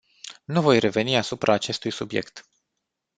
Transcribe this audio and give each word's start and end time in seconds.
Nu 0.45 0.61
voi 0.61 0.77
reveni 0.79 1.15
asupra 1.17 1.53
acestui 1.53 1.89
subiect. 1.91 2.49